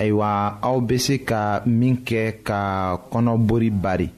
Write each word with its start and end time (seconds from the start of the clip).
ayiwa 0.00 0.58
aw 0.62 0.76
bɛ 0.86 0.94
se 1.04 1.14
ka 1.28 1.40
min 1.78 1.94
kɛ 2.06 2.22
ka 2.46 2.58
kɔnɔbori 3.10 3.70
bari 3.82 4.08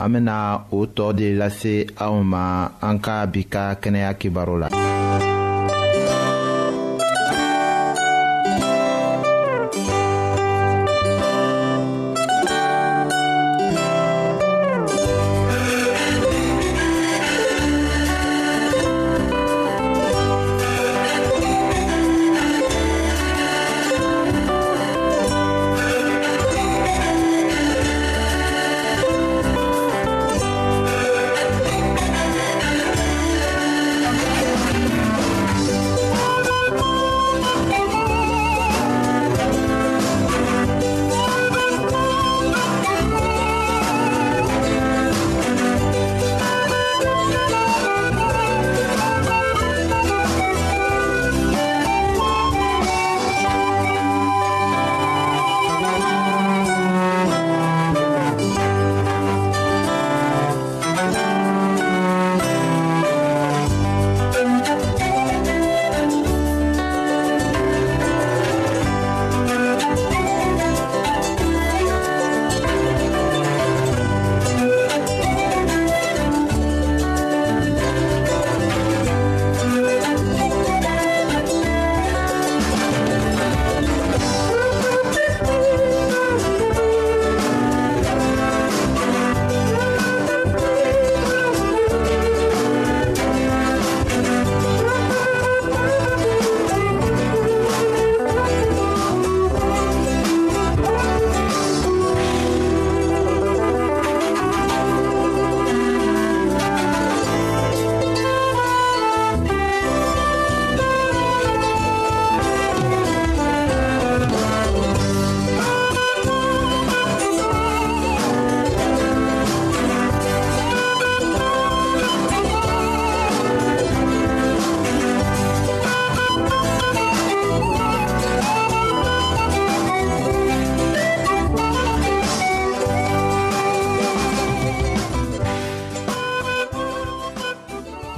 an 0.00 0.08
bɛna 0.12 0.36
o 0.76 0.86
tɔ 0.96 1.06
de 1.18 1.28
lase 1.40 1.74
aw 2.04 2.14
ma 2.30 2.44
an 2.88 2.96
ka 3.04 3.16
bi 3.32 3.42
ka 3.52 3.64
kɛnɛya 3.82 4.10
kibaru 4.20 4.56
la. 4.62 4.68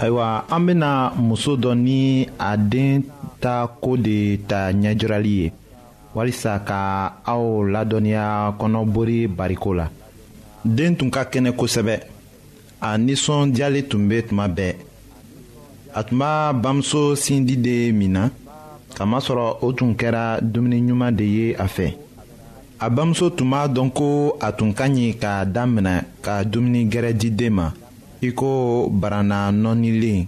ayiwa 0.00 0.26
an 0.54 0.62
bena 0.66 0.90
muso 1.18 1.52
dɔ 1.62 1.70
ni 1.84 2.26
a 2.38 2.56
den 2.70 3.04
ta 3.42 3.54
koo 3.82 3.96
de 4.04 4.38
ta 4.48 4.58
ɲɛjirali 4.72 5.32
ye 5.40 5.46
walisa 6.14 6.52
ka 6.68 6.78
aw 7.32 7.44
ladɔnniya 7.72 8.24
kɔnɔbori 8.58 9.18
bariko 9.38 9.70
la 9.78 9.86
den 10.76 10.92
tun 10.98 11.10
ka 11.14 11.22
kɛnɛ 11.30 11.50
kosɛbɛ 11.58 11.94
a 12.80 12.90
nisɔndiyalen 13.06 13.86
tun 13.90 14.08
be 14.08 14.16
tuma 14.28 14.46
bɛɛ 14.56 14.72
a 15.94 16.02
tun 16.04 16.16
b'a 16.18 16.52
bamuso 16.62 17.02
sindi 17.24 17.56
de 17.64 17.92
min 17.92 18.12
na 18.12 18.28
kamasɔrɔ 18.96 19.58
o 19.66 19.72
tun 19.72 19.92
kɛra 19.94 20.40
dumuniɲuman 20.40 21.14
de 21.16 21.24
ye 21.24 21.52
a 21.56 21.66
fɛ 21.76 21.92
a 22.80 22.88
bamuso 22.90 23.28
tun 23.36 23.50
b'a 23.50 23.68
dɔn 23.68 23.90
ko 23.94 24.38
a 24.40 24.50
tun 24.52 24.72
ka 24.72 24.84
ɲi 24.88 25.18
k'a 25.20 25.44
daminɛ 25.54 25.92
ka 26.24 26.42
dumuni 26.44 26.86
gɛrɛ 26.90 27.12
di 27.18 27.30
den 27.30 27.52
ma 27.54 27.68
i 28.22 28.31
ko 28.36 28.88
barana 28.92 29.50
nɔnilen 29.53 30.26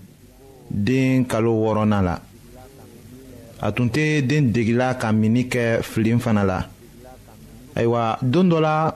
den 0.71 1.25
kalo 1.27 1.51
wɔɔrɔnan 1.53 2.05
la 2.09 2.15
a 3.61 3.73
tun 3.73 3.89
tɛ 3.91 4.25
den 4.27 4.53
degila 4.53 4.95
ka 4.99 5.13
minni 5.13 5.45
kɛ 5.47 5.83
filen 5.83 6.19
fana 6.19 6.43
la 6.45 6.67
ayiwa 7.77 8.19
don 8.23 8.49
dɔ 8.51 8.61
la 8.61 8.93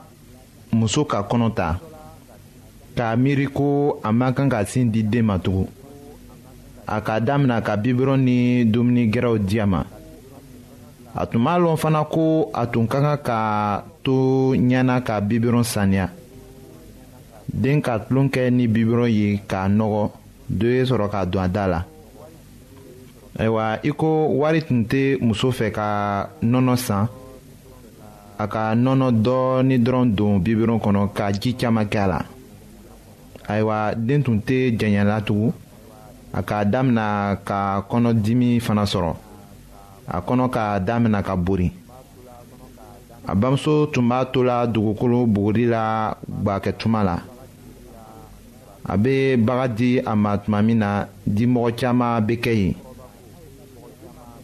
muso 0.73 1.03
ka 1.05 1.21
kɔnɔ 1.29 1.53
ta 1.55 1.79
k'a 2.95 3.15
miiri 3.15 3.45
ko 3.47 3.99
a 4.03 4.11
man 4.11 4.33
kan 4.33 4.49
ka 4.49 4.65
sin 4.65 4.89
di 4.91 5.03
den 5.03 5.25
ma 5.25 5.37
tugun 5.37 5.67
a 6.87 7.01
k'a 7.01 7.19
damina 7.19 7.61
ka 7.61 7.75
bibirɔn 7.77 8.19
ni 8.25 8.63
dumuni 8.65 9.11
gɛrɛw 9.13 9.37
di 9.45 9.59
a 9.59 9.65
ma 9.67 9.85
a 11.15 11.25
tun 11.27 11.43
b'a 11.43 11.59
lɔn 11.59 11.77
fana 11.77 12.03
ko 12.09 12.49
a 12.53 12.65
tun 12.65 12.87
ka 12.87 12.99
kan 13.01 13.17
ka 13.23 13.83
to 14.03 14.53
ɲɛna 14.57 15.03
ka 15.05 15.21
bibirɔn 15.21 15.63
saniya 15.63 16.09
den 17.53 17.81
ka 17.81 17.99
tulon 17.99 18.27
kɛ 18.29 18.49
ni 18.51 18.67
bibulon 18.67 19.09
ye 19.09 19.41
k'a 19.47 19.67
nɔgɔ 19.77 20.03
dɔ 20.59 20.67
ye 20.75 20.81
sɔrɔ 20.85 21.07
ka 21.11 21.25
don 21.25 21.41
a 21.43 21.47
da 21.47 21.67
la 21.67 21.83
ayiwa 23.39 23.79
i 23.83 23.91
ko 23.91 24.27
wari 24.39 24.61
tun 24.63 24.83
tɛ 24.85 25.19
muso 25.21 25.51
fɛ 25.51 25.71
ka 25.71 26.29
nɔnɔ 26.41 26.75
san 26.77 27.07
a 28.37 28.47
ka 28.47 28.75
nɔnɔ 28.75 29.11
dɔɔni 29.23 29.77
dɔrɔn 29.79 30.15
don 30.15 30.39
bibulon 30.39 30.79
kɔnɔ 30.79 31.13
ka 31.13 31.31
ji 31.31 31.53
caman 31.55 31.85
kɛ 31.87 31.97
a 31.99 32.07
la 32.07 32.19
ayiwa 33.47 33.95
den 33.95 34.23
tun 34.23 34.41
tɛ 34.45 34.75
jɛnyala 34.77 35.21
tugun 35.25 35.53
a 36.33 36.41
k'a 36.43 36.65
damina 36.65 37.37
ka 37.45 37.81
kɔnɔdimi 37.89 38.59
fana 38.59 38.83
sɔrɔ 38.83 39.13
a 40.07 40.19
kɔnɔ 40.21 40.49
k'a 40.51 40.79
damina 40.85 41.23
ka 41.23 41.35
bori 41.37 41.71
a 43.25 43.33
bamuso 43.35 43.87
tun 43.91 44.03
b'a 44.09 44.25
to 44.33 44.43
la 44.43 44.67
dugukolo 44.67 45.25
buguri 45.25 45.65
la 45.69 46.13
gbakɛtuma 46.27 47.03
la 47.05 47.17
a 48.87 48.97
be 48.97 49.35
baga 49.37 49.67
di 49.73 49.99
a 49.99 50.15
ma 50.15 50.37
tuma 50.37 50.61
min 50.61 50.77
na 50.79 51.05
dimɔgɔ 51.35 51.69
caaman 51.79 52.25
be 52.25 52.35
kɛ 52.43 52.51
yen 52.55 52.73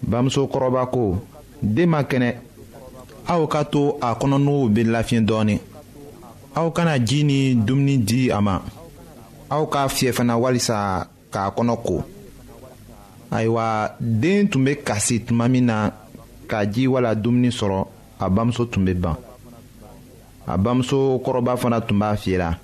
bamuso 0.09 0.41
ko 0.51 1.17
den 1.61 1.89
ma 1.89 1.99
kɛnɛ 2.09 2.29
aw 3.27 3.41
ka 3.51 3.63
to 3.71 3.95
a 4.01 4.09
kɔnɔnuguw 4.19 4.69
be 4.73 4.83
lafiɲɛ 4.83 5.25
dɔɔni 5.27 5.55
aw 6.55 6.69
kana 6.75 6.99
ji 6.99 7.23
ni 7.23 7.55
dumuni 7.55 7.97
di 8.05 8.29
a 8.31 8.41
ma 8.41 8.61
aw 9.49 9.65
k'a 9.65 9.87
fiyɛ 9.95 10.11
fana 10.13 10.37
walisa 10.37 11.07
k'a 11.31 11.49
kɔnɔ 11.55 11.77
ko 11.85 12.03
ayiwa 13.31 13.95
den 13.99 14.47
tun 14.49 14.65
be 14.65 14.75
kasi 14.75 15.19
tuma 15.21 15.47
min 15.49 15.65
na 15.65 15.89
ka 16.49 16.65
ji 16.65 16.85
wala 16.87 17.15
dumuni 17.15 17.47
sɔrɔ 17.49 17.87
a 18.19 18.29
bamuso 18.29 18.65
tun 18.69 18.83
be 18.85 18.93
ban 18.93 19.15
a 20.45 20.57
bamuso 20.57 21.17
kɔrɔba 21.23 21.57
fana 21.57 21.79
tun 21.79 21.97
b'a 21.97 22.15
fiyɛ 22.17 22.37
la 22.37 22.57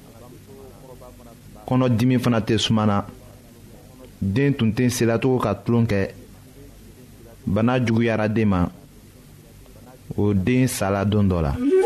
kɔnɔdimi 1.70 2.18
fana 2.18 2.40
tɛ 2.42 2.58
suma 2.58 2.84
na 2.86 2.98
den 4.20 4.54
tun 4.58 4.72
tɛ 4.76 4.90
selatogo 4.90 5.38
ka 5.44 5.54
tulon 5.54 5.86
kɛ 5.86 6.10
bana 7.46 7.78
juguyara 7.86 8.28
den 8.28 8.48
ma 8.48 8.66
o 10.18 10.34
den 10.34 10.68
sala 10.68 11.06
don 11.06 11.30
dɔ 11.30 11.42
la. 11.42 11.52
Mm 11.52 11.66
-hmm. 11.70 11.79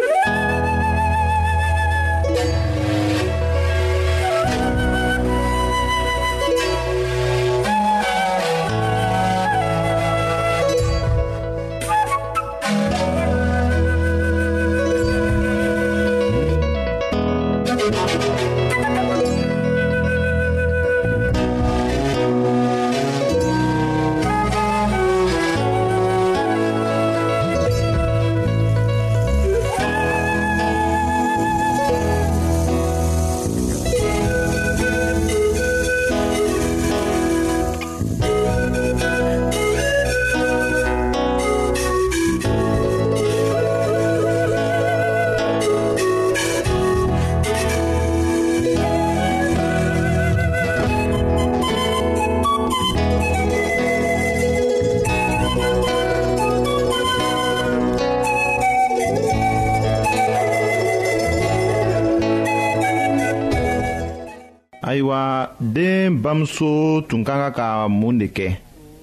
balimamuso 66.34 67.02
tun 67.08 67.22
ka 67.24 67.34
kan 67.52 67.52
ka 67.54 67.68
mun 67.88 68.18
de 68.18 68.28
kɛ 68.28 68.58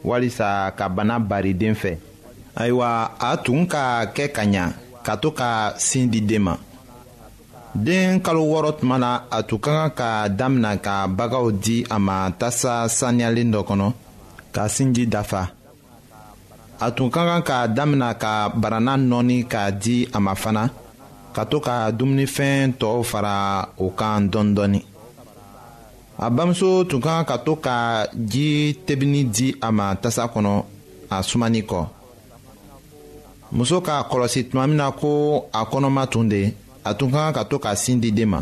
walisa 0.05 0.71
ka 0.77 0.89
bana 0.89 1.19
bari 1.19 1.55
den 1.55 1.75
fɛ 1.75 1.95
ayiwa 2.57 2.89
a 3.19 3.31
tun 3.45 3.67
ka 3.67 4.07
kɛ 4.15 4.27
ka 4.35 4.43
ɲa 4.55 4.65
ka 5.07 5.13
to 5.23 5.31
ka 5.31 5.73
sin 5.79 6.11
di 6.11 6.21
den 6.21 6.43
ma 6.43 6.57
den 7.75 8.21
kalo 8.21 8.41
wɔɔrɔ 8.43 8.73
tuma 8.81 8.99
na 8.99 9.25
a 9.31 9.43
tun 9.43 9.59
ka 9.59 9.71
kan 9.71 9.91
ka 9.97 10.29
damina 10.29 10.77
ka 10.85 11.07
bagaw 11.07 11.51
di 11.53 11.85
a 11.89 11.99
ma 11.99 12.31
tasa 12.39 12.89
saniyalen 12.99 13.51
dɔ 13.53 13.63
kɔnɔ 13.69 13.93
ka 14.55 14.63
sinji 14.75 15.07
dafa 15.07 15.51
a 16.81 16.91
tun 16.91 17.11
ka 17.11 17.23
kan 17.27 17.43
ka 17.43 17.67
damina 17.69 18.15
ka 18.15 18.49
barana 18.49 18.97
nɔɔni 18.97 19.45
k'a 19.47 19.71
di 19.83 20.09
a 20.13 20.19
ma 20.21 20.35
fana 20.35 20.69
ka 21.35 21.45
to 21.47 21.61
ka 21.61 21.91
dumunifɛn 21.93 22.75
tɔw 22.81 23.05
fara 23.05 23.69
o 23.79 23.91
kan 23.91 24.29
dɔɔnin 24.31 24.55
dɔɔnin 24.57 24.83
a 26.21 26.29
bamuso 26.29 26.85
tun 26.85 27.01
kan 27.01 27.25
ka 27.25 27.39
to 27.41 27.57
ka 27.57 28.05
ji 28.13 28.77
tebini 28.87 29.25
di 29.33 29.47
a 29.61 29.69
ma 29.79 29.87
tasa 30.03 30.23
kɔnɔ 30.33 30.53
a 31.15 31.23
sumani 31.29 31.61
kɔ 31.71 31.81
muso 33.57 33.77
k'a 33.87 33.97
kɔlɔsi 34.11 34.41
tuma 34.51 34.65
min 34.69 34.77
na 34.81 34.87
ko 35.01 35.11
a 35.51 35.65
kɔnɔma 35.71 36.03
tun 36.13 36.29
de 36.33 36.43
a 36.89 36.93
tun 36.99 37.11
kan 37.15 37.31
ka 37.37 37.43
to 37.51 37.57
ka 37.65 37.71
sin 37.83 37.99
di 38.03 38.11
den 38.19 38.29
ma 38.33 38.41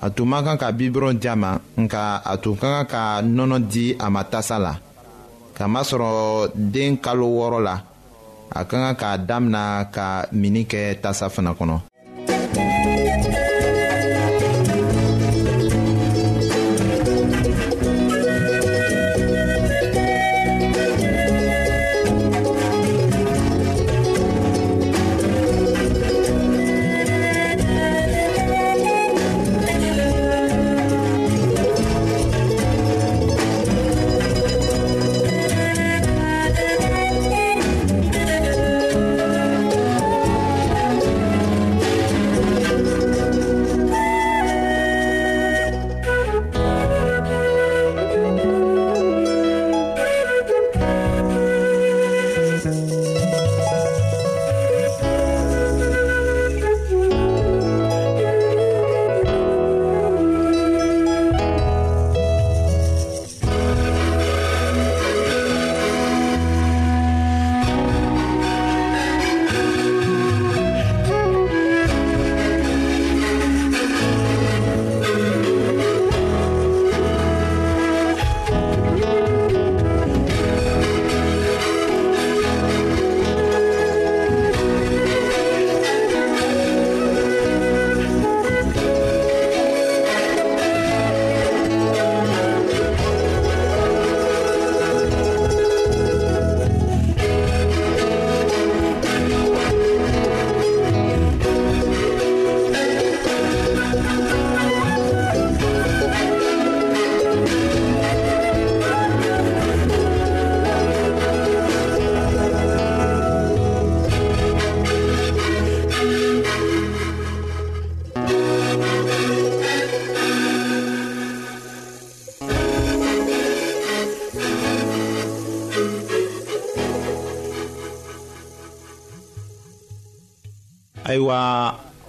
a 0.00 0.06
tun 0.14 0.24
man 0.30 0.42
kan 0.46 0.56
ka 0.62 0.68
bibɔrɔn 0.78 1.16
di 1.22 1.28
a 1.28 1.34
ma 1.42 1.50
nka 1.82 2.04
a 2.24 2.34
tun 2.42 2.56
ka 2.62 2.72
kan 2.84 2.86
ka 2.92 3.02
nɔnɔ 3.36 3.58
di 3.72 3.86
a 4.00 4.06
ma 4.14 4.22
tasa 4.32 4.56
la 4.58 4.74
kamasɔrɔ 5.56 6.10
den 6.72 6.92
kalo 7.04 7.26
wɔɔrɔ 7.38 7.60
la 7.68 7.74
a 8.58 8.64
ka 8.64 8.76
kan 8.80 8.94
k'a 9.00 9.18
damina 9.28 9.62
ka 9.94 10.06
mini 10.32 10.64
kɛ 10.64 10.82
tasa 11.02 11.28
fana 11.28 11.52
kɔnɔ 11.58 11.78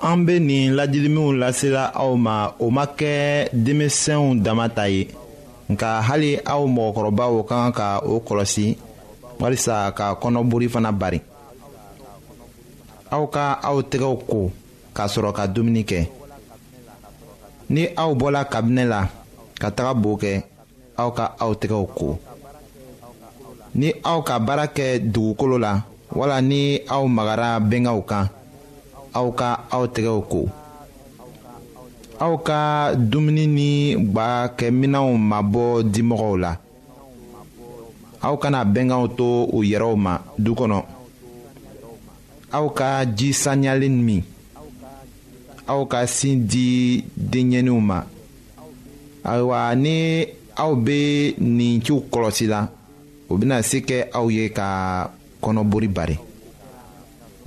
an 0.09 0.25
be 0.25 0.39
nin 0.39 0.73
ladilimiw 0.77 1.31
lasela 1.37 1.83
aw 1.93 2.11
ma 2.17 2.37
o 2.59 2.67
ma 2.69 2.83
kɛ 2.99 3.47
denmisɛnw 3.63 4.27
dama 4.45 4.65
ta 4.75 4.83
ye 4.93 5.01
nka 5.71 5.87
hali 6.07 6.29
aw 6.53 6.61
mɔgɔkɔrɔbaw 6.75 7.33
ka 7.49 7.55
kan 7.63 7.73
ka 7.79 7.87
o 8.11 8.13
kɔlɔsi 8.27 8.65
walisa 9.39 9.93
ka 9.97 10.05
kɔnɔbori 10.21 10.67
fana 10.73 10.91
bari 11.01 11.19
aw 13.15 13.23
ka 13.33 13.45
aw 13.69 13.77
tɛgɛw 13.91 14.13
ko 14.29 14.51
k'a 14.95 15.05
sɔrɔ 15.13 15.31
ka 15.37 15.43
dumuni 15.53 15.83
kɛ 15.89 15.99
ni 17.73 17.83
aw 18.03 18.09
bɔla 18.19 18.41
kabinɛ 18.53 18.83
la 18.91 19.01
ka 19.61 19.67
taga 19.77 19.93
bo 20.01 20.17
kɛ 20.21 20.31
aw 21.01 21.09
ka 21.17 21.25
aw 21.43 21.51
tɛgɛw 21.61 21.83
ko 21.97 22.07
ni 23.79 23.89
aw 24.03 24.19
ka 24.27 24.39
baara 24.39 24.65
kɛ 24.67 24.85
dugukolo 25.13 25.57
la 25.61 25.73
wala 26.17 26.41
ni 26.41 26.81
aw 26.89 27.05
magara 27.05 27.59
bɛngaw 27.61 27.99
kan 28.09 28.25
aw 29.17 29.27
ka 29.33 29.49
aw 29.73 29.83
tɛgɛw 29.93 30.21
ko 30.31 30.41
aw 32.23 32.33
ka 32.47 32.59
dumuni 33.09 33.45
ni 33.47 33.69
gbakɛminɛw 34.11 35.09
mabɔ 35.29 35.63
dimɔgɔw 35.93 36.35
la 36.43 36.51
aw 38.21 38.35
kana 38.41 38.59
bɛnkanw 38.73 39.07
to 39.17 39.27
u 39.57 39.63
yɛrɛw 39.71 39.95
ma 39.97 40.13
du 40.37 40.51
kɔnɔ 40.55 40.79
aw 42.53 42.67
ka 42.77 43.05
ji 43.17 43.33
saniyalen 43.33 43.95
min 44.05 44.23
aw 45.67 45.85
ka 45.85 46.05
sin 46.05 46.45
di 46.47 47.03
denɲɛninw 47.29 47.79
ma 47.81 48.03
ayiwa 49.23 49.75
ni 49.75 50.25
aw 50.55 50.71
bɛ 50.75 51.33
nin 51.39 51.81
ciw 51.81 51.99
kɔlɔsi 52.11 52.45
la 52.47 52.67
o 53.29 53.37
bɛna 53.37 53.63
se 53.63 53.79
kɛ 53.81 54.11
aw 54.13 54.27
ye 54.29 54.49
ka 54.53 55.09
kɔnɔbori 55.41 55.87
bari 55.93 56.19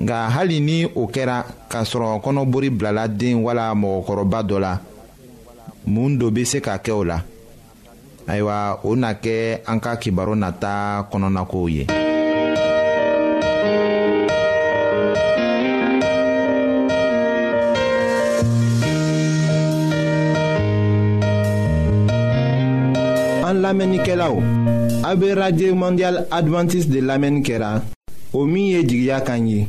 nga 0.03 0.27
hali 0.35 0.59
ni 0.61 0.77
o 0.95 1.07
kɛra 1.07 1.47
k'a 1.71 1.81
sɔrɔ 1.87 2.19
kɔnɔbori 2.25 2.71
bilala 2.71 3.07
den 3.09 3.43
wala 3.47 3.71
mɔgɔkɔrɔba 3.75 4.39
dɔ 4.49 4.59
la 4.59 4.73
mun 5.87 6.19
dɔ 6.21 6.31
bɛ 6.31 6.43
se 6.47 6.59
ka 6.61 6.75
kɛ 6.79 6.91
o 6.93 7.05
la 7.05 7.23
ayiwa 8.27 8.81
o 8.85 8.95
na 8.97 9.15
kɛ 9.15 9.63
an 9.67 9.79
ka 9.81 9.97
kibaru 9.97 10.35
nata 10.35 11.07
kɔnɔnakow 11.07 11.69
ye. 11.71 11.85
an 23.49 23.57
lamɛnnikɛlaw 23.63 24.35
a 25.05 25.15
bɛ 25.17 25.29
radio 25.39 25.75
mondial 25.77 26.27
adventiste 26.31 26.91
de 26.91 27.01
lamɛnni 27.01 27.43
kɛra 27.45 27.83
o 28.33 28.45
min 28.47 28.67
ye 28.67 28.83
jigiya 28.83 29.21
kan 29.25 29.47
ye. 29.47 29.69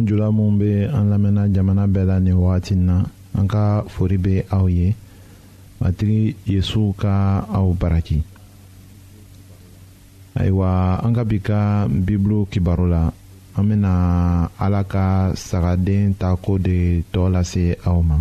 an 0.00 0.06
jula 0.08 0.32
minnu 0.36 0.50
bɛ 0.60 0.70
an 0.96 1.04
lamɛnna 1.12 1.42
jamana 1.54 1.84
bɛɛ 1.92 2.04
la 2.10 2.16
nin 2.24 2.34
wagati 2.42 2.72
in 2.74 2.82
na 2.88 2.96
an 3.38 3.46
ka 3.52 3.62
fori 3.92 4.16
bɛ 4.24 4.34
aw 4.56 4.64
ye 4.76 4.88
matigi 5.80 6.22
yesu 6.52 6.80
ka 7.00 7.12
aw 7.58 7.68
baraki 7.80 8.18
ayiwa 10.40 10.70
an 11.04 11.12
ka 11.16 11.22
bi 11.30 11.38
ka 11.48 11.60
bibulu 12.04 12.48
kibaru 12.50 12.86
la 12.94 13.02
an 13.56 13.64
bɛna 13.68 13.92
ala 14.64 14.80
ka 14.92 15.04
sagaden 15.48 16.16
ta 16.20 16.28
ko 16.44 16.52
de 16.66 16.78
tɔ 17.12 17.22
lase 17.34 17.64
aw 17.90 18.00
ma. 18.08 18.16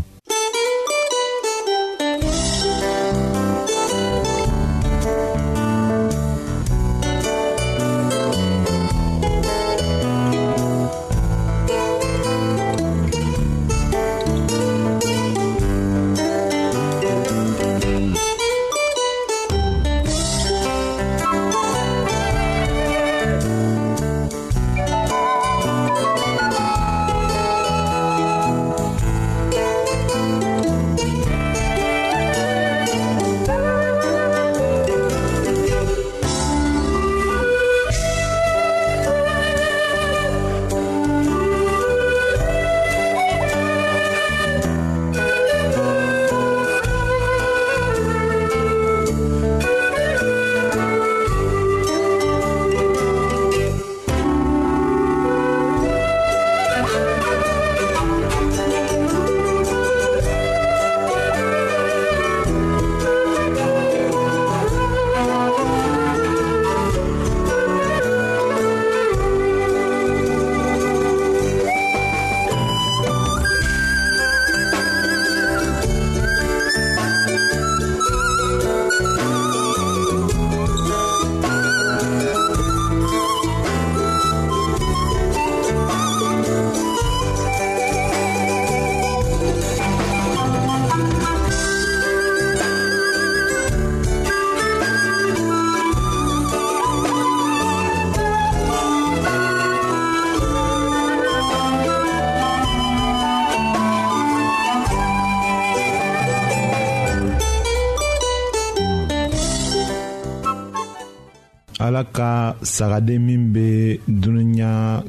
ala 112.00 112.08
ka 112.16 112.56
sagaden 112.64 113.20
min 113.20 113.52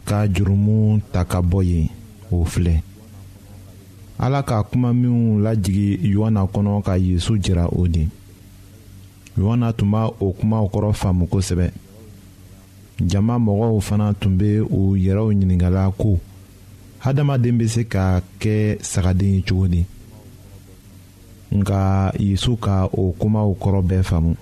ka 0.04 0.26
jurumu 0.26 0.98
ta 1.14 1.22
ka 1.24 1.38
bɔ 1.40 1.62
yen 1.62 1.86
o 2.34 2.42
filɛ 2.44 2.82
ala 4.18 4.42
ka 4.42 4.58
kuma 4.70 4.90
minw 4.92 5.38
lajigi 5.38 6.00
yohana 6.14 6.42
kɔnɔ 6.52 6.82
ka 6.86 6.94
yezu 6.98 7.38
jira 7.44 7.68
o 7.78 7.86
de 7.86 8.08
yohana 9.38 9.70
tun 9.78 9.86
b' 9.86 10.10
o 10.18 10.26
kumaw 10.38 10.64
kɔrɔ 10.72 10.90
faamu 11.00 11.28
kosɛbɛ 11.30 11.66
jama 13.06 13.38
mɔgɔw 13.38 13.80
fana 13.86 14.06
tun 14.20 14.36
be 14.36 14.58
u 14.60 14.80
yɛrɛw 15.06 15.28
ɲiningala 15.30 15.92
ko 15.96 16.18
hadamaden 16.98 17.56
be 17.58 17.68
se 17.68 17.84
ka 17.86 18.20
kɛ 18.40 18.82
sagaden 18.82 19.34
ye 19.36 19.42
cogo 19.46 19.68
di 19.70 19.86
nka 21.54 22.12
yezu 22.18 22.58
ka 22.60 22.86
o 22.90 23.12
kumaw 23.14 23.54
kɔrɔ 23.54 23.80
bɛɛ 23.88 24.02
faamu 24.02 24.34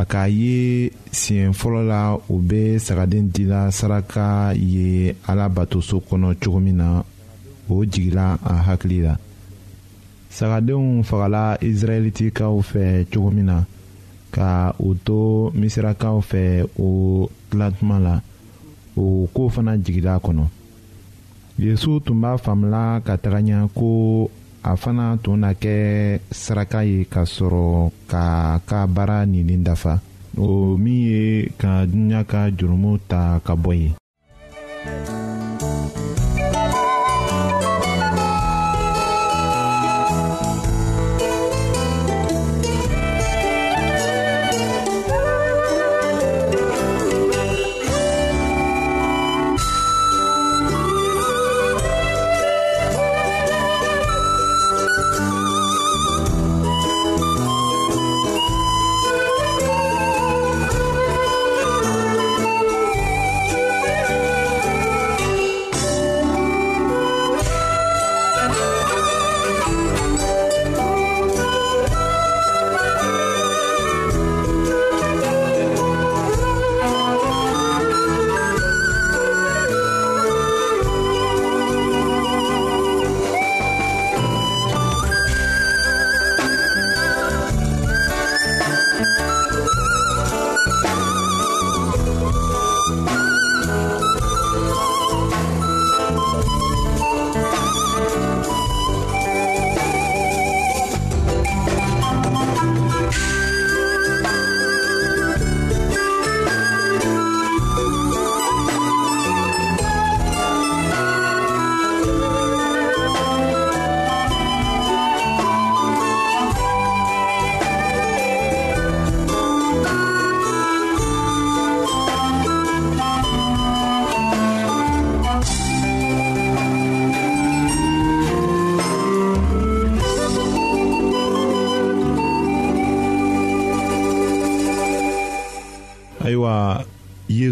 a 0.00 0.02
k'a 0.10 0.22
ye 0.40 0.58
siɲɛ 1.20 1.46
fɔlɔ 1.58 1.80
la 1.92 2.00
u 2.32 2.34
bɛ 2.48 2.60
sagaden 2.86 3.26
dila 3.34 3.60
saraka 3.78 4.26
ye 4.74 5.14
ala 5.28 5.44
batoso 5.48 5.96
kɔnɔ 6.06 6.28
cogo 6.42 6.60
min 6.66 6.76
na 6.82 6.88
o 7.74 7.76
jigila 7.92 8.26
a 8.52 8.52
hakili 8.66 8.98
la 9.06 9.14
sagadenw 10.36 11.02
fagala 11.08 11.44
israɛlitikaw 11.70 12.54
fɛ 12.70 12.82
cogo 13.10 13.30
min 13.36 13.46
na 13.50 13.56
ka 14.34 14.74
u 14.88 14.90
to 15.06 15.50
misirakaw 15.58 16.18
fɛ 16.30 16.42
o 16.86 16.88
tilatuma 17.50 17.96
la 18.06 18.14
o 18.96 19.28
koo 19.34 19.48
fana 19.54 19.72
jigila 19.84 20.18
kɔnɔ 20.24 20.44
yezu 21.62 22.00
tun 22.04 22.20
b'a 22.22 22.34
faamula 22.44 23.00
ka 23.06 23.14
taga 23.22 23.38
ɲɛ 23.46 23.58
ko 23.78 23.90
a 24.64 24.72
fana 24.80 25.06
tun 25.22 25.40
na 25.44 25.50
kɛ 25.62 25.74
saraka 26.32 26.80
ye 26.88 26.98
k'a 27.12 27.22
sɔrɔ 27.34 27.64
ka 28.10 28.24
ka 28.68 28.78
baara 28.94 29.18
nin 29.26 29.62
dafa 29.64 29.94
o 30.38 30.48
min 30.82 31.02
ye 31.08 31.20
ka 31.60 31.70
dunuya 31.86 32.20
ka 32.32 32.40
jurumu 32.56 32.92
ta 33.10 33.20
ka 33.46 33.54
bɔ 33.54 33.72
yen 33.80 33.94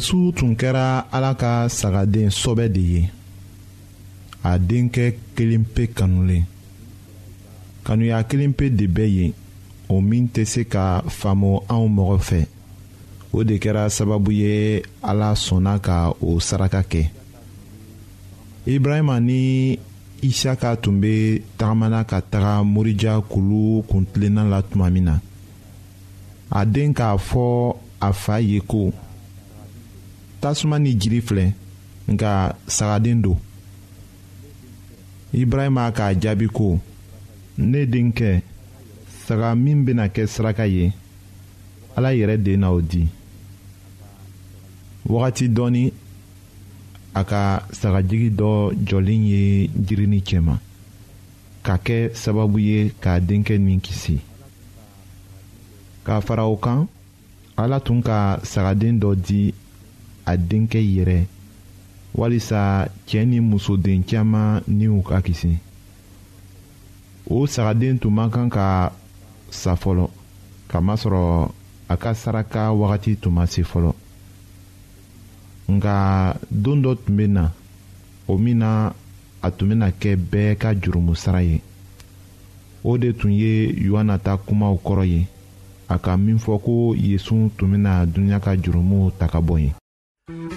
yezu 0.02 0.32
tun 0.36 0.52
kɛra 0.60 0.86
ala 1.16 1.32
ka 1.40 1.52
sagaden 1.78 2.28
sɔbɛ 2.40 2.66
de 2.74 2.80
ye 2.92 3.02
a 4.42 4.52
denkɛ 4.68 5.06
kelen 5.36 5.64
pe 5.74 5.84
kanulen 5.96 6.44
kanuya 7.84 8.18
kelen 8.28 8.52
pe 8.58 8.66
de 8.78 8.86
bɛ 8.96 9.04
yen 9.16 9.32
o 9.92 10.00
min 10.00 10.24
tɛ 10.34 10.42
se 10.52 10.62
ka 10.72 10.84
faamu 11.16 11.52
anw 11.72 11.86
mɔgɔ 11.96 12.16
fɛ 12.28 12.40
o 13.36 13.44
de 13.48 13.54
kɛra 13.58 13.82
sababu 13.96 14.30
ye 14.42 14.82
ala 15.02 15.34
sɔnna 15.44 15.74
ka 15.86 16.10
o 16.20 16.38
saraka 16.40 16.80
kɛ 16.92 17.06
ibrahima 18.66 19.20
ni 19.20 19.78
isaka 20.22 20.76
tun 20.82 20.98
bɛ 21.02 21.42
tagamana 21.58 22.02
ka 22.08 22.20
taga 22.20 22.62
morija 22.74 23.20
kulu 23.28 23.82
kuntilenna 23.88 24.50
la 24.50 24.62
tuma 24.62 24.90
min 24.92 25.04
na 25.04 25.18
a 26.50 26.66
den 26.66 26.92
k'a 26.92 27.16
fɔ 27.16 27.76
a 28.00 28.12
fa 28.12 28.36
ye 28.40 28.60
ko 28.60 28.92
tasuma 30.42 30.78
ni 30.78 30.92
jiri 31.00 31.20
filɛ 31.28 31.44
nka 32.12 32.30
sagaden 32.76 33.22
don 33.22 33.38
ibrahima 35.42 35.92
k'a 35.96 36.14
jaabi 36.20 36.46
ko 36.50 36.80
ne 37.58 37.86
denkɛ 37.92 38.30
saga 39.26 39.54
min 39.54 39.84
bena 39.86 40.08
kɛ 40.14 40.26
saraka 40.26 40.64
ye 40.66 40.92
ala 41.96 42.10
yɛrɛ 42.18 42.36
den 42.42 42.60
na 42.60 42.72
o 42.72 42.80
di 42.80 43.06
wagati 45.06 45.46
dɔɔni 45.48 45.92
a 47.14 47.22
ka 47.24 47.40
sagajigi 47.70 48.30
dɔ 48.32 48.72
jɔlen 48.88 49.22
ye 49.32 49.70
jirini 49.86 50.18
cɛma 50.28 50.58
ka 51.62 51.76
kɛ 51.86 52.14
sababu 52.14 52.58
ye 52.58 52.90
k'a 53.02 53.20
denkɛ 53.20 53.58
nin 53.60 53.80
kisi 53.80 54.18
k'a 56.04 56.20
fara 56.20 56.44
o 56.46 56.56
kan 56.56 56.88
ala 57.56 57.78
tun 57.80 58.02
ka 58.02 58.38
sagaden 58.42 58.98
dɔ 58.98 59.10
di 59.14 59.54
a 60.24 60.36
denkɛ 60.36 60.80
yɛrɛ 60.80 61.18
walisa 62.14 62.88
cɛɛ 63.06 63.24
ni 63.26 63.40
musoden 63.40 64.02
caaman 64.04 64.62
niw 64.68 65.02
ka 65.02 65.20
kisi 65.22 65.58
o 67.30 67.46
sagaden 67.46 67.98
tun 67.98 68.10
man 68.14 68.30
kan 68.30 68.48
ka 68.50 68.92
sa 69.50 69.74
fɔlɔ 69.74 70.08
kamasɔrɔ 70.68 71.50
a 71.88 71.96
ka 71.96 72.12
saraka 72.14 72.72
wagati 72.72 73.16
tun 73.20 73.32
ma 73.34 73.44
se 73.46 73.62
fɔlɔ 73.62 73.92
nka 75.68 76.36
don 76.50 76.82
dɔ 76.82 76.94
tun 77.04 77.16
bɛ 77.16 77.26
na 77.28 77.50
o 78.28 78.36
min 78.38 78.58
na 78.58 78.92
a 79.42 79.50
tun 79.50 79.68
bɛna 79.70 79.90
kɛ 79.90 80.16
bɛɛ 80.16 80.56
ka 80.58 80.74
jurumusara 80.74 81.42
ye 81.42 81.60
o 82.84 82.96
de 82.98 83.12
tun 83.12 83.32
ye 83.32 83.72
yohana 83.86 84.18
ta 84.22 84.36
kumaw 84.36 84.78
kɔrɔ 84.84 85.04
ye 85.08 85.26
a 85.88 85.98
ka 85.98 86.16
min 86.16 86.38
fɔ 86.38 86.60
ko 86.62 86.94
yesu 86.94 87.50
tun 87.58 87.72
bɛna 87.74 88.06
dunuya 88.06 88.40
ka 88.40 88.54
jurumuw 88.56 89.10
ta 89.18 89.26
ka 89.26 89.40
bɔ 89.40 89.56
yen 89.60 89.74
Mm-hmm. 90.30 90.51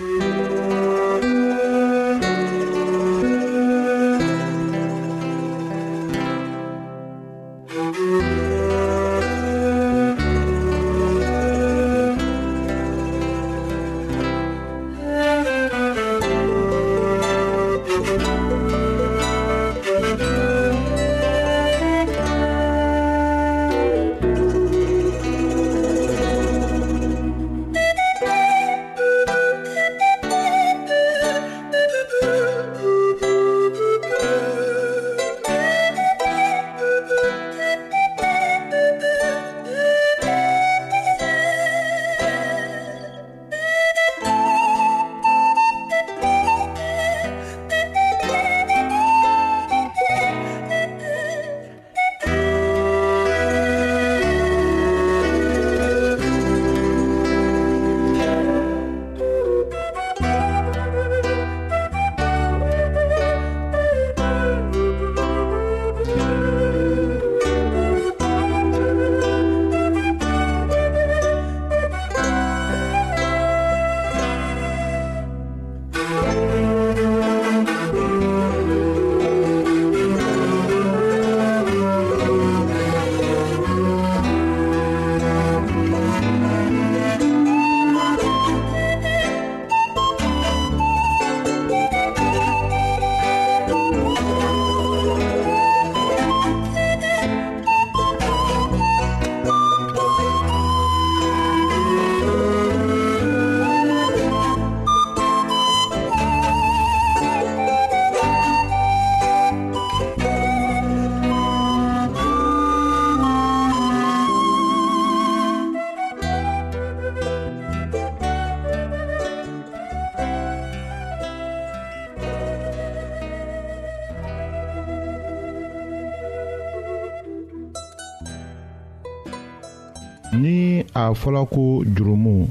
fɔlɔ 131.15 131.45
ko 131.49 131.83
jurumu 131.95 132.47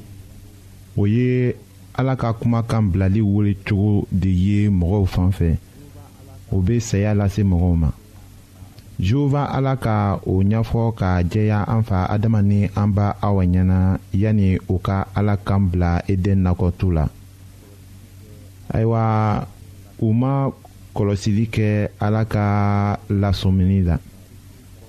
o 0.97 1.07
ye 1.07 1.55
ala 1.95 2.17
ka 2.17 2.33
kumakan 2.33 2.91
bilali 2.91 3.21
wele 3.21 3.55
cogo 3.67 4.07
de 4.11 4.29
ye 4.29 4.69
mɔgɔw 4.69 5.07
fan 5.07 5.31
fɛ 5.31 5.57
o 6.53 6.61
bɛ 6.63 6.81
saya 6.81 7.15
lase 7.15 7.43
mɔgɔw 7.45 7.75
ma 7.77 7.91
jehova 8.99 9.45
ala 9.55 9.77
ka 9.77 10.17
o 10.27 10.43
ɲɛfɔ 10.43 10.95
ka 10.99 11.23
jɛya 11.23 11.65
an 11.69 11.83
fa 11.83 12.07
adama 12.09 12.43
ni 12.43 12.67
an 12.75 12.91
ba 12.93 13.17
awa 13.23 13.45
ɲɛna 13.45 13.99
yanni 14.15 14.59
o 14.69 14.79
ka 14.79 15.05
ala 15.15 15.37
kan 15.37 15.69
bila 15.71 16.01
eden 16.09 16.43
nakɔtu 16.43 16.91
la 16.95 17.09
ayiwa 18.73 19.47
u 20.01 20.13
ma 20.13 20.49
kɔlɔsili 20.95 21.47
kɛ 21.51 21.89
ala 22.01 22.25
ka 22.25 22.97
lasɔmini 23.11 23.81
la 23.87 23.99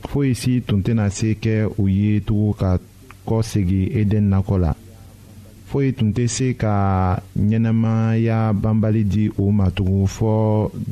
foyi 0.10 0.36
si 0.36 0.62
tun 0.62 0.82
tɛna 0.84 1.10
se 1.10 1.34
kɛ 1.44 1.68
u 1.80 1.88
ye 1.88 2.20
tugun 2.22 2.54
ka 2.54 2.78
kɔsegi 3.26 3.90
eden 4.00 4.30
nakɔ 4.30 4.56
la 4.62 4.72
foyi 5.70 5.92
tun 5.98 6.14
tɛ 6.14 6.28
se 6.28 6.54
ka 6.54 7.18
ɲɛnɛmaya 7.38 8.54
banbali 8.54 9.04
di 9.04 9.30
o 9.42 9.52
ma 9.52 9.70
tugun 9.76 10.06
fɔ 10.08 10.36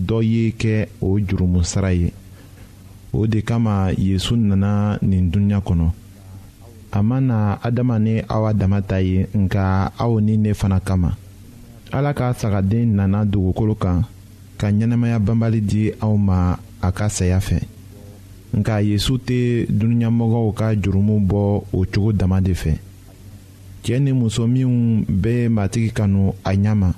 dɔ 0.07 0.19
ye 0.31 0.51
kɛ 0.51 0.87
o 1.01 1.19
jurumusara 1.19 1.91
ye 1.93 2.11
o 3.13 3.27
de 3.27 3.41
kama 3.41 3.91
yezu 3.97 4.35
nana 4.35 4.97
nin 5.01 5.29
dunuɲa 5.31 5.61
kɔnɔ 5.65 5.91
a 6.91 7.01
ma 7.03 7.19
na 7.21 7.57
adama 7.61 7.99
ni 7.99 8.21
awa 8.29 8.53
dama 8.53 8.81
ta 8.81 8.97
ye 9.01 9.25
nka 9.33 9.91
aw 9.97 10.19
ni 10.19 10.37
ne 10.37 10.53
fana 10.53 10.79
kama 10.79 11.15
ala 11.91 12.13
ka 12.13 12.33
sagaden 12.33 12.93
nana 12.95 13.23
dugukolo 13.25 13.75
kan 13.75 14.03
ka 14.57 14.67
ɲɛnɛmaya 14.71 15.19
banbali 15.19 15.61
di 15.61 15.91
aw 16.01 16.17
ma 16.17 16.55
a 16.81 16.91
ka 16.91 17.07
saya 17.09 17.39
fɛ 17.39 17.72
nka 18.59 18.75
yezu 18.85 19.13
tɛ 19.27 19.65
dunuɲamɔgɔw 19.77 20.47
ka 20.53 20.67
jurumu 20.75 21.15
bɔ 21.29 21.41
o 21.73 21.85
cogo 21.93 22.11
dama 22.13 22.41
de 22.41 22.53
fɛ 22.53 22.77
cɛɛ 23.83 23.99
ni 24.01 24.11
muso 24.13 24.47
minw 24.47 25.05
bɛ 25.09 25.49
matigi 25.49 25.91
kanu 25.93 26.33
a 26.45 26.51
ɲa 26.53 26.75
ma 26.77 26.89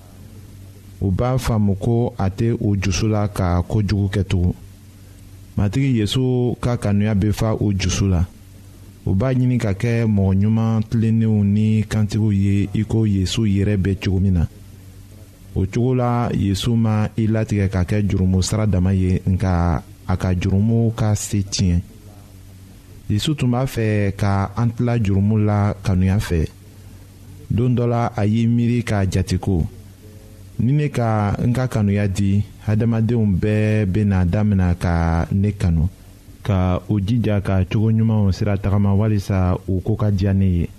u 1.01 1.11
b'a 1.11 1.37
faamu 1.37 1.75
ko 1.79 2.13
a 2.17 2.29
tɛ 2.29 2.57
u 2.59 2.75
jusu 2.77 3.07
la 3.07 3.27
ka 3.27 3.61
kojugu 3.61 4.07
kɛtugun 4.13 4.53
matigi 5.57 5.95
yezu 5.99 6.55
ka 6.59 6.75
kanuya 6.77 7.15
bɛ 7.15 7.31
fa 7.33 7.55
u 7.55 7.71
jusu 7.73 8.09
la 8.09 8.25
u 9.05 9.15
b'a 9.15 9.33
ɲini 9.33 9.57
ka 9.59 9.71
kɛ 9.73 10.03
mɔgɔ 10.05 10.35
ɲuman 10.35 10.83
tilennenw 10.89 11.43
ni 11.45 11.83
kantigiw 11.87 12.33
ye 12.33 12.69
i 12.73 12.83
ko 12.83 13.05
yezu 13.05 13.45
yɛrɛ 13.47 13.77
bɛ 13.79 13.95
cogo 14.03 14.19
min 14.19 14.33
na 14.33 14.47
o 15.55 15.65
cogo 15.65 15.95
la 15.95 16.27
yezu 16.33 16.75
ma 16.75 17.07
i 17.17 17.27
latigɛ 17.27 17.69
ka 17.71 17.83
kɛ 17.83 18.03
jurumosara 18.09 18.67
dama 18.69 18.91
ye 18.93 19.19
nka 19.25 19.81
a 20.07 20.17
ka 20.17 20.29
jurumu 20.35 20.91
ka 20.95 21.15
se 21.15 21.41
tiɲɛ 21.53 21.79
yesu 23.09 23.35
tun 23.35 23.51
b'a 23.51 23.65
fɛ 23.65 24.11
ka 24.15 24.51
an 24.55 24.69
tila 24.75 24.97
jurumu 24.99 25.37
la 25.37 25.73
kanuya 25.83 26.17
fɛ 26.19 26.47
don 27.49 27.69
dɔ 27.75 27.85
la 27.87 28.07
a 28.15 28.25
y'i 28.25 28.47
miiri 28.47 28.83
k'a 28.83 29.05
jate 29.11 29.37
ko 29.39 29.65
ni 30.59 30.71
ne 30.73 30.89
ka 30.89 31.35
n 31.45 31.53
ka 31.53 31.67
kanuya 31.67 32.07
di 32.07 32.43
hadamadenw 32.67 33.25
bɛɛ 33.41 33.85
bɛna 33.85 34.25
damina 34.25 34.75
ka 34.75 35.25
ne 35.31 35.51
kanu 35.51 35.89
ka 36.43 36.79
u 36.89 36.99
jija 37.01 37.41
ka 37.41 37.63
cogo 37.65 37.89
ɲumanw 37.91 38.31
sira 38.31 38.57
tagama 38.57 38.93
walisa 38.93 39.57
u 39.67 39.81
ko 39.81 39.95
ka 39.95 40.11
diya 40.11 40.33
ne 40.33 40.45
ye 40.45 40.69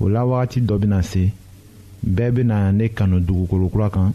o 0.00 0.08
la 0.08 0.24
wagati 0.24 0.60
dɔ 0.60 0.78
bɛna 0.80 1.02
se 1.02 1.30
bɛɛ 2.08 2.30
bɛna 2.36 2.72
ne 2.72 2.88
kanu 2.88 3.20
dugukolokura 3.20 3.90
kan 3.90 4.12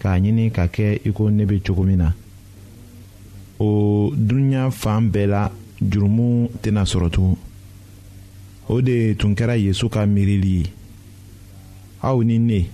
k'a 0.00 0.18
ɲini 0.18 0.50
ka 0.50 0.66
kɛ 0.66 0.98
i 1.06 1.12
ko 1.12 1.28
ne 1.30 1.44
bɛ 1.44 1.62
cogo 1.62 1.84
min 1.84 1.98
na 1.98 2.12
o 3.60 4.10
dunuya 4.16 4.70
fan 4.70 5.10
bɛɛ 5.10 5.26
la 5.26 5.50
jurumu 5.82 6.48
tɛna 6.62 6.82
sɔrɔ 6.86 7.10
tugun 7.10 7.36
o 8.68 8.80
de 8.82 9.14
tun 9.18 9.34
kɛra 9.34 9.56
yezu 9.56 9.88
ka 9.88 10.06
miirili 10.06 10.58
ye 10.58 10.64
aw 12.02 12.20
ni 12.22 12.38
ne 12.38 12.66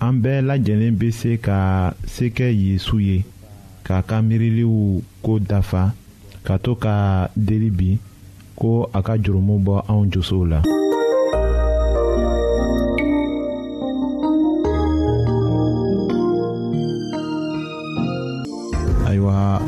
an 0.00 0.12
bɛɛ 0.22 0.40
lajɛlen 0.46 0.94
bɛ 0.98 1.10
se 1.12 1.36
ka 1.38 1.94
se 2.06 2.30
kɛ 2.30 2.48
yezu 2.52 2.98
ye 3.00 3.24
k'a 3.84 4.02
ka 4.06 4.22
miiriliw 4.22 5.02
ko 5.22 5.38
dafa 5.38 5.92
ka 6.44 6.56
to 6.58 6.74
ka 6.76 7.28
deli 7.36 7.70
bi 7.70 7.98
ko 8.56 8.88
a 8.94 9.02
ka 9.02 9.16
jurumu 9.18 9.58
bɔ 9.62 9.84
anw 9.88 10.06
josiw 10.12 10.44
la. 10.48 10.62